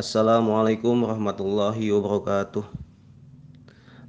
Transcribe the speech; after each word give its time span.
Assalamualaikum 0.00 1.04
warahmatullahi 1.04 1.92
wabarakatuh. 1.92 2.64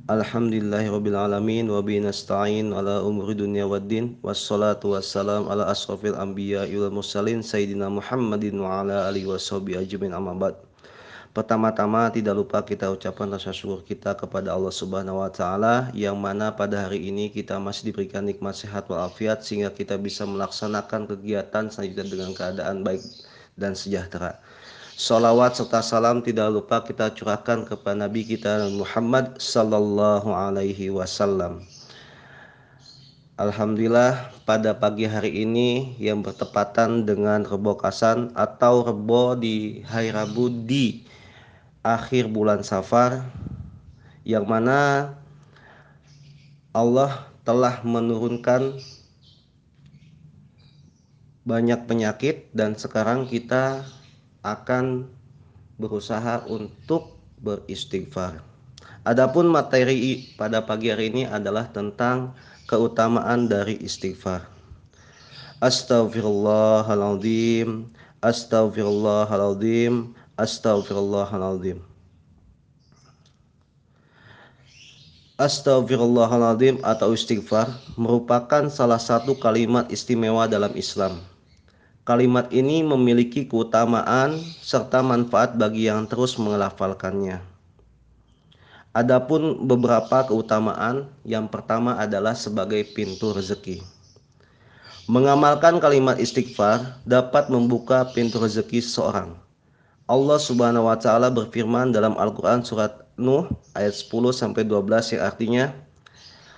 Alhamdulillahirrabbilalamin 0.08 1.68
Wabi 1.68 2.00
nasta'in 2.00 2.72
ala 2.72 3.04
umri 3.04 3.36
dunia 3.36 3.68
waddin 3.68 4.16
Wassalatu 4.24 4.96
wassalam 4.96 5.52
ala 5.52 5.68
asrafil 5.68 6.16
anbiya 6.16 6.64
wal 6.64 6.96
mursalin 6.96 7.44
Sayyidina 7.44 7.92
Muhammadin 7.92 8.56
wa 8.64 8.80
ala 8.80 9.12
alihi 9.12 9.28
wa 9.28 9.36
sahbihi 9.36 9.84
ajmin 9.84 10.16
amabad 10.16 10.56
Pertama-tama 11.36 12.08
tidak 12.08 12.40
lupa 12.40 12.64
kita 12.64 12.88
ucapkan 12.88 13.28
rasa 13.28 13.52
syukur 13.52 13.84
kita 13.84 14.16
kepada 14.16 14.56
Allah 14.56 14.72
Subhanahu 14.72 15.20
wa 15.20 15.28
taala 15.28 15.92
yang 15.92 16.16
mana 16.16 16.56
pada 16.56 16.88
hari 16.88 17.04
ini 17.12 17.28
kita 17.28 17.60
masih 17.60 17.92
diberikan 17.92 18.24
nikmat 18.24 18.56
sehat 18.56 18.88
walafiat 18.88 19.44
sehingga 19.44 19.76
kita 19.76 20.00
bisa 20.00 20.24
melaksanakan 20.24 21.04
kegiatan 21.12 21.68
selanjutnya 21.68 22.08
dengan 22.08 22.32
keadaan 22.32 22.80
baik 22.80 23.04
dan 23.60 23.76
sejahtera. 23.76 24.40
Salawat 25.02 25.58
serta 25.58 25.82
salam 25.82 26.22
tidak 26.22 26.54
lupa 26.54 26.78
kita 26.86 27.10
curahkan 27.10 27.66
kepada 27.66 28.06
Nabi 28.06 28.22
kita 28.22 28.70
Muhammad 28.70 29.34
sallallahu 29.42 30.30
alaihi 30.30 30.94
wasallam. 30.94 31.66
Alhamdulillah 33.34 34.30
pada 34.46 34.78
pagi 34.78 35.10
hari 35.10 35.42
ini 35.42 35.98
yang 35.98 36.22
bertepatan 36.22 37.10
dengan 37.10 37.42
Rebo 37.42 37.82
Kasan 37.82 38.30
atau 38.38 38.86
Rebo 38.86 39.34
di 39.34 39.82
hari 39.90 40.14
Rabu 40.14 40.54
di 40.70 41.02
akhir 41.82 42.30
bulan 42.30 42.62
Safar 42.62 43.26
yang 44.22 44.46
mana 44.46 45.18
Allah 46.78 47.26
telah 47.42 47.82
menurunkan 47.82 48.78
banyak 51.42 51.90
penyakit 51.90 52.54
dan 52.54 52.78
sekarang 52.78 53.26
kita 53.26 53.82
akan 54.42 55.06
berusaha 55.78 56.42
untuk 56.50 57.22
beristighfar. 57.42 58.42
Adapun 59.02 59.50
materi 59.50 60.30
pada 60.38 60.62
pagi 60.62 60.94
hari 60.94 61.10
ini 61.10 61.26
adalah 61.26 61.66
tentang 61.74 62.38
keutamaan 62.70 63.50
dari 63.50 63.82
istighfar. 63.82 64.46
Astaghfirullahaladzim, 65.62 67.86
astaghfirullahaladzim, 68.22 70.14
Astaghfirullahaladzim. 70.42 71.86
Astaghfirullahaladzim 75.38 76.82
atau 76.82 77.14
istighfar 77.14 77.70
merupakan 77.94 78.66
salah 78.74 78.98
satu 78.98 79.38
kalimat 79.38 79.86
istimewa 79.94 80.50
dalam 80.50 80.74
Islam. 80.74 81.22
Kalimat 82.12 82.52
ini 82.52 82.84
memiliki 82.84 83.48
keutamaan 83.48 84.36
serta 84.60 85.00
manfaat 85.00 85.56
bagi 85.56 85.88
yang 85.88 86.04
terus 86.12 86.36
mengelafalkannya. 86.36 87.40
Adapun 88.92 89.64
beberapa 89.64 90.28
keutamaan, 90.28 91.08
yang 91.24 91.48
pertama 91.48 91.96
adalah 91.96 92.36
sebagai 92.36 92.84
pintu 92.92 93.32
rezeki. 93.32 93.80
Mengamalkan 95.08 95.80
kalimat 95.80 96.20
istighfar 96.20 97.00
dapat 97.08 97.48
membuka 97.48 98.04
pintu 98.12 98.44
rezeki 98.44 98.84
seseorang 98.84 99.32
Allah 100.12 100.36
Subhanahu 100.44 100.92
wa 100.92 101.00
taala 101.00 101.32
berfirman 101.32 101.96
dalam 101.96 102.20
Al-Qur'an 102.20 102.60
surat 102.68 103.08
Nuh 103.16 103.48
ayat 103.72 103.96
10 103.96 104.12
sampai 104.36 104.68
12 104.68 105.16
yang 105.16 105.24
artinya 105.24 105.66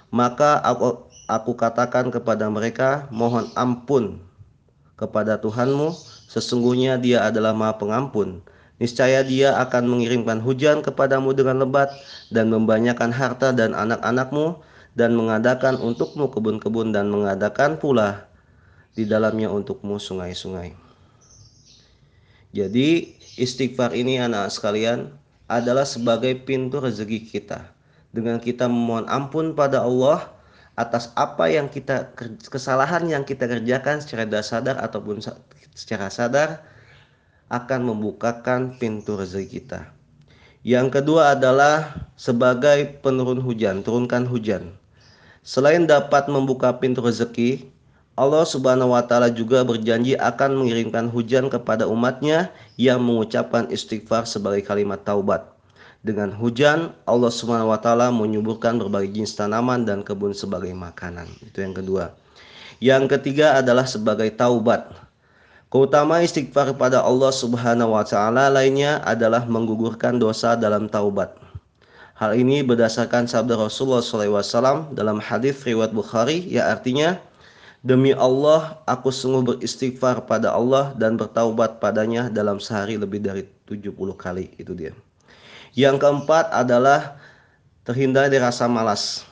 maka 0.10 0.58
aku, 0.66 1.06
aku 1.30 1.54
katakan 1.54 2.10
kepada 2.10 2.50
mereka 2.50 3.06
mohon 3.14 3.46
ampun 3.54 4.18
kepada 5.04 5.36
Tuhanmu 5.44 5.92
sesungguhnya 6.32 6.96
dia 6.96 7.28
adalah 7.28 7.52
Maha 7.52 7.76
Pengampun 7.76 8.40
niscaya 8.82 9.22
dia 9.22 9.60
akan 9.60 9.88
mengirimkan 9.88 10.40
hujan 10.40 10.80
kepadamu 10.84 11.36
dengan 11.36 11.62
lebat 11.62 11.92
dan 12.32 12.50
membanyakan 12.50 13.12
harta 13.12 13.52
dan 13.52 13.76
anak-anakmu 13.78 14.60
dan 14.98 15.16
mengadakan 15.18 15.78
untukmu 15.78 16.30
kebun-kebun 16.30 16.94
dan 16.94 17.10
mengadakan 17.10 17.78
pula 17.78 18.30
di 18.94 19.10
dalamnya 19.10 19.50
untukmu 19.50 19.98
sungai-sungai. 19.98 20.78
Jadi 22.54 23.18
istighfar 23.42 23.98
ini 23.98 24.22
anak 24.22 24.54
sekalian 24.54 25.10
adalah 25.50 25.90
sebagai 25.90 26.38
pintu 26.46 26.78
rezeki 26.78 27.26
kita. 27.26 27.74
Dengan 28.14 28.38
kita 28.38 28.70
memohon 28.70 29.10
ampun 29.10 29.58
pada 29.58 29.82
Allah 29.82 30.30
atas 30.74 31.14
apa 31.14 31.54
yang 31.54 31.70
kita 31.70 32.18
kesalahan 32.50 33.06
yang 33.06 33.22
kita 33.22 33.46
kerjakan 33.46 34.02
secara 34.02 34.26
tidak 34.26 34.46
sadar 34.46 34.76
ataupun 34.82 35.22
secara 35.78 36.10
sadar 36.10 36.66
akan 37.54 37.94
membukakan 37.94 38.82
pintu 38.82 39.14
rezeki 39.14 39.62
kita. 39.62 39.94
Yang 40.66 40.98
kedua 40.98 41.38
adalah 41.38 42.10
sebagai 42.18 42.98
penurun 43.06 43.44
hujan, 43.44 43.86
turunkan 43.86 44.26
hujan. 44.26 44.74
Selain 45.46 45.86
dapat 45.86 46.32
membuka 46.32 46.74
pintu 46.82 47.04
rezeki, 47.04 47.70
Allah 48.18 48.42
Subhanahu 48.48 48.98
wa 48.98 49.04
taala 49.06 49.30
juga 49.30 49.62
berjanji 49.62 50.18
akan 50.18 50.66
mengirimkan 50.66 51.12
hujan 51.14 51.52
kepada 51.52 51.86
umatnya 51.86 52.50
yang 52.80 53.04
mengucapkan 53.06 53.70
istighfar 53.70 54.26
sebagai 54.26 54.66
kalimat 54.66 55.02
taubat. 55.06 55.53
Dengan 56.04 56.36
hujan, 56.36 56.92
Allah 57.08 57.32
Subhanahu 57.32 57.72
wa 57.72 57.80
taala 57.80 58.12
menyuburkan 58.12 58.76
berbagai 58.76 59.16
jenis 59.16 59.40
tanaman 59.40 59.88
dan 59.88 60.04
kebun 60.04 60.36
sebagai 60.36 60.76
makanan. 60.76 61.32
Itu 61.40 61.64
yang 61.64 61.72
kedua. 61.72 62.12
Yang 62.84 63.16
ketiga 63.16 63.56
adalah 63.56 63.88
sebagai 63.88 64.28
taubat. 64.36 64.92
Keutamaan 65.72 66.28
istighfar 66.28 66.76
kepada 66.76 67.00
Allah 67.00 67.32
Subhanahu 67.32 67.96
wa 67.96 68.04
taala 68.04 68.52
lainnya 68.52 69.00
adalah 69.08 69.48
menggugurkan 69.48 70.20
dosa 70.20 70.60
dalam 70.60 70.92
taubat. 70.92 71.40
Hal 72.20 72.36
ini 72.36 72.68
berdasarkan 72.68 73.24
sabda 73.24 73.56
Rasulullah 73.56 74.04
SAW 74.04 74.92
dalam 74.92 75.24
hadis 75.24 75.64
riwayat 75.64 75.96
Bukhari 75.96 76.44
yang 76.52 76.68
artinya 76.68 77.16
Demi 77.84 78.16
Allah, 78.16 78.80
aku 78.88 79.12
sungguh 79.12 79.44
beristighfar 79.44 80.24
pada 80.24 80.56
Allah 80.56 80.96
dan 80.96 81.20
bertaubat 81.20 81.84
padanya 81.84 82.32
dalam 82.32 82.56
sehari 82.56 82.96
lebih 82.96 83.20
dari 83.20 83.44
70 83.68 83.92
kali. 84.16 84.56
Itu 84.56 84.72
dia. 84.72 84.96
Yang 85.74 86.06
keempat 86.06 86.54
adalah 86.54 87.18
terhindar 87.84 88.30
dari 88.30 88.40
rasa 88.40 88.70
malas. 88.70 89.26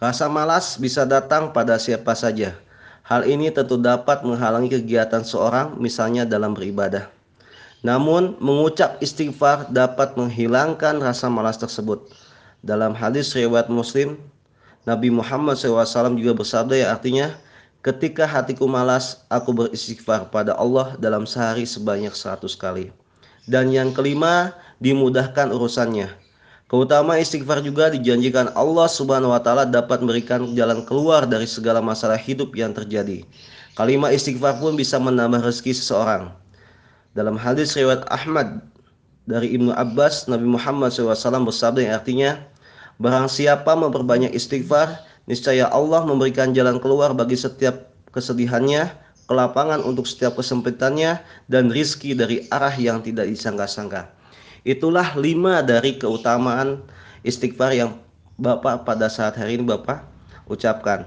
Rasa 0.00 0.26
malas 0.28 0.76
bisa 0.80 1.04
datang 1.04 1.52
pada 1.54 1.78
siapa 1.78 2.12
saja. 2.16 2.56
Hal 3.04 3.28
ini 3.28 3.52
tentu 3.52 3.76
dapat 3.76 4.24
menghalangi 4.24 4.72
kegiatan 4.72 5.20
seorang, 5.20 5.76
misalnya 5.76 6.24
dalam 6.24 6.56
beribadah. 6.56 7.12
Namun, 7.84 8.40
mengucap 8.40 8.96
istighfar 9.04 9.68
dapat 9.68 10.16
menghilangkan 10.16 11.04
rasa 11.04 11.28
malas 11.28 11.60
tersebut. 11.60 12.08
Dalam 12.64 12.96
hadis 12.96 13.36
riwayat 13.36 13.68
Muslim, 13.68 14.16
Nabi 14.88 15.12
Muhammad 15.12 15.60
SAW 15.60 16.16
juga 16.16 16.32
bersabda 16.32 16.80
yang 16.80 16.90
artinya, 16.96 17.28
Ketika 17.84 18.24
hatiku 18.24 18.64
malas, 18.64 19.20
aku 19.28 19.52
beristighfar 19.52 20.32
pada 20.32 20.56
Allah 20.56 20.96
dalam 20.96 21.28
sehari 21.28 21.68
sebanyak 21.68 22.16
seratus 22.16 22.56
kali. 22.56 22.88
Dan 23.44 23.68
yang 23.68 23.92
kelima, 23.92 24.56
dimudahkan 24.82 25.50
urusannya. 25.50 26.10
Keutamaan 26.70 27.20
istighfar 27.20 27.60
juga 27.60 27.92
dijanjikan 27.92 28.50
Allah 28.56 28.88
Subhanahu 28.88 29.30
wa 29.30 29.38
taala 29.38 29.68
dapat 29.68 30.00
memberikan 30.00 30.48
jalan 30.56 30.82
keluar 30.88 31.28
dari 31.28 31.44
segala 31.44 31.84
masalah 31.84 32.16
hidup 32.16 32.56
yang 32.56 32.72
terjadi. 32.72 33.22
Kalimat 33.76 34.10
istighfar 34.16 34.58
pun 34.58 34.74
bisa 34.74 34.96
menambah 34.98 35.44
rezeki 35.44 35.76
seseorang. 35.76 36.32
Dalam 37.14 37.38
hadis 37.38 37.78
riwayat 37.78 38.02
Ahmad 38.10 38.64
dari 39.30 39.54
Ibnu 39.54 39.70
Abbas, 39.76 40.26
Nabi 40.26 40.48
Muhammad 40.48 40.90
SAW 40.90 41.46
bersabda 41.46 41.80
yang 41.84 41.94
artinya, 41.94 42.30
Barang 43.02 43.26
siapa 43.26 43.74
memperbanyak 43.74 44.30
istighfar, 44.30 45.02
niscaya 45.26 45.66
Allah 45.66 46.06
memberikan 46.06 46.54
jalan 46.54 46.78
keluar 46.78 47.10
bagi 47.10 47.34
setiap 47.34 47.90
kesedihannya, 48.14 48.86
kelapangan 49.26 49.82
untuk 49.82 50.06
setiap 50.06 50.38
kesempitannya, 50.38 51.18
dan 51.50 51.74
rizki 51.74 52.14
dari 52.14 52.46
arah 52.54 52.74
yang 52.78 53.02
tidak 53.02 53.26
disangka-sangka. 53.26 54.06
Itulah 54.64 55.12
lima 55.20 55.60
dari 55.60 56.00
keutamaan 56.00 56.80
istighfar 57.20 57.76
yang 57.76 58.00
Bapak 58.34 58.82
pada 58.88 59.06
saat 59.12 59.36
hari 59.36 59.60
ini 59.60 59.64
Bapak 59.68 60.02
ucapkan. 60.48 61.06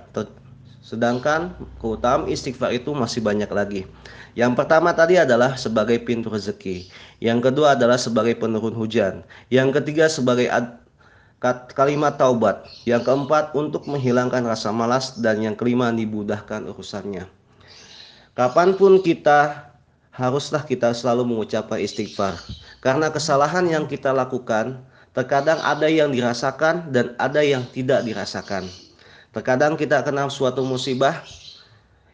Sedangkan 0.80 1.52
keutamaan 1.82 2.32
istighfar 2.32 2.72
itu 2.72 2.94
masih 2.94 3.20
banyak 3.20 3.50
lagi. 3.50 3.82
Yang 4.38 4.54
pertama 4.62 4.94
tadi 4.94 5.18
adalah 5.18 5.58
sebagai 5.58 5.98
pintu 6.06 6.30
rezeki. 6.30 6.88
Yang 7.18 7.50
kedua 7.50 7.74
adalah 7.74 7.98
sebagai 7.98 8.38
penurun 8.38 8.78
hujan. 8.78 9.26
Yang 9.50 9.82
ketiga 9.82 10.06
sebagai 10.06 10.48
kalimat 11.74 12.16
taubat. 12.16 12.70
Yang 12.86 13.10
keempat 13.10 13.58
untuk 13.58 13.90
menghilangkan 13.90 14.46
rasa 14.46 14.70
malas 14.70 15.18
dan 15.18 15.42
yang 15.42 15.58
kelima 15.58 15.90
dimudahkan 15.90 16.70
urusannya. 16.70 17.26
Kapan 18.38 18.78
pun 18.78 19.02
kita 19.02 19.74
haruslah 20.14 20.62
kita 20.62 20.94
selalu 20.94 21.26
mengucapkan 21.26 21.82
istighfar. 21.82 22.38
Karena 22.80 23.10
kesalahan 23.10 23.66
yang 23.66 23.90
kita 23.90 24.14
lakukan 24.14 24.82
terkadang 25.18 25.58
ada 25.66 25.90
yang 25.90 26.14
dirasakan 26.14 26.94
dan 26.94 27.18
ada 27.18 27.42
yang 27.42 27.66
tidak 27.74 28.06
dirasakan. 28.06 28.70
Terkadang 29.34 29.74
kita 29.74 30.06
kena 30.06 30.30
suatu 30.30 30.62
musibah 30.62 31.26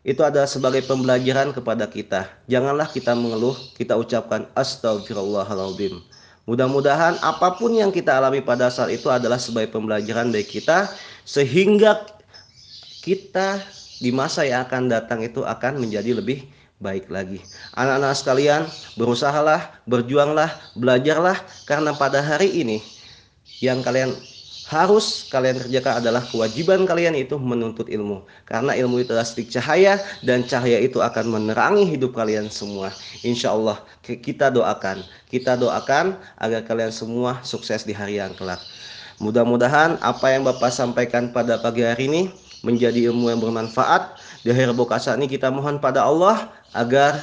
itu 0.04 0.20
adalah 0.20 0.48
sebagai 0.48 0.84
pembelajaran 0.84 1.56
kepada 1.56 1.88
kita. 1.88 2.28
Janganlah 2.52 2.92
kita 2.92 3.16
mengeluh, 3.16 3.56
kita 3.76 3.96
ucapkan 3.96 4.48
astagfirullahaladzim. 4.56 6.04
Mudah-mudahan 6.44 7.16
apa 7.24 7.56
pun 7.56 7.72
yang 7.72 7.88
kita 7.88 8.20
alami 8.20 8.44
pada 8.44 8.68
saat 8.68 8.92
itu 8.92 9.08
adalah 9.08 9.40
sebagai 9.40 9.72
pembelajaran 9.72 10.28
bagi 10.28 10.60
kita 10.60 10.92
sehingga 11.24 12.04
kita 13.00 13.64
di 14.04 14.12
masa 14.12 14.44
yang 14.44 14.68
akan 14.68 14.92
datang 14.92 15.24
itu 15.24 15.48
akan 15.48 15.80
menjadi 15.80 16.20
lebih 16.20 16.44
baik 16.82 17.10
lagi. 17.10 17.42
Anak-anak 17.78 18.14
sekalian, 18.18 18.62
berusahalah, 18.96 19.74
berjuanglah, 19.86 20.50
belajarlah. 20.78 21.38
Karena 21.70 21.94
pada 21.94 22.24
hari 22.24 22.50
ini 22.64 22.80
yang 23.62 23.84
kalian 23.84 24.14
harus 24.74 25.28
kalian 25.30 25.60
kerjakan 25.60 26.02
adalah 26.02 26.24
kewajiban 26.26 26.88
kalian 26.88 27.14
itu 27.14 27.36
menuntut 27.38 27.92
ilmu. 27.92 28.24
Karena 28.48 28.74
ilmu 28.74 29.04
itu 29.04 29.14
adalah 29.14 29.28
sedikit 29.28 29.60
cahaya 29.60 30.00
dan 30.26 30.48
cahaya 30.48 30.80
itu 30.82 31.04
akan 31.04 31.30
menerangi 31.30 31.86
hidup 31.86 32.16
kalian 32.16 32.48
semua. 32.50 32.90
Insya 33.22 33.54
Allah 33.54 33.84
kita 34.02 34.50
doakan. 34.50 35.04
Kita 35.30 35.60
doakan 35.60 36.18
agar 36.40 36.64
kalian 36.66 36.90
semua 36.90 37.44
sukses 37.46 37.86
di 37.86 37.94
hari 37.94 38.18
yang 38.18 38.34
kelak. 38.34 38.60
Mudah-mudahan 39.22 40.02
apa 40.02 40.34
yang 40.34 40.42
Bapak 40.44 40.74
sampaikan 40.74 41.30
pada 41.30 41.62
pagi 41.62 41.86
hari 41.86 42.10
ini 42.10 42.22
menjadi 42.64 43.12
ilmu 43.12 43.28
yang 43.30 43.44
bermanfaat 43.44 44.18
di 44.42 44.50
akhir 44.50 44.72
bokasa 44.74 45.14
ini 45.20 45.28
kita 45.28 45.52
mohon 45.52 45.78
pada 45.84 46.08
Allah 46.08 46.48
agar 46.72 47.20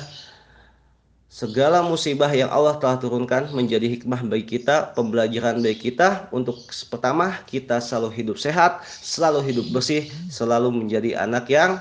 segala 1.31 1.81
musibah 1.81 2.29
yang 2.29 2.53
Allah 2.53 2.77
telah 2.77 3.01
turunkan 3.01 3.49
menjadi 3.55 3.87
hikmah 3.97 4.21
bagi 4.27 4.59
kita, 4.59 4.93
pembelajaran 4.93 5.63
bagi 5.65 5.91
kita 5.91 6.29
untuk 6.35 6.61
pertama 6.93 7.41
kita 7.49 7.81
selalu 7.81 8.11
hidup 8.21 8.37
sehat, 8.37 8.85
selalu 8.85 9.41
hidup 9.49 9.67
bersih, 9.73 10.11
selalu 10.29 10.69
menjadi 10.75 11.23
anak 11.23 11.49
yang 11.49 11.81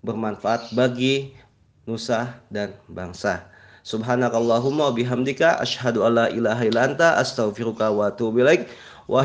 bermanfaat 0.00 0.72
bagi 0.72 1.36
nusa 1.84 2.40
dan 2.48 2.72
bangsa. 2.88 3.44
Subhanakallahumma 3.84 4.92
bihamdika 4.92 5.60
asyhadu 5.60 6.04
alla 6.04 6.28
ilaha 6.32 6.64
illa 6.64 6.88
anta 6.88 7.16
astaghfiruka 7.16 7.88
wa 7.92 8.08
atubu 8.12 8.44
ilaik. 8.44 8.68
Wa 9.08 9.24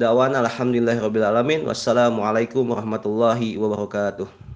da'wana 0.00 0.40
alhamdulillahirabbil 0.40 1.28
alamin. 1.28 1.60
Wassalamualaikum 1.68 2.64
warahmatullahi 2.64 3.60
wabarakatuh. 3.60 4.48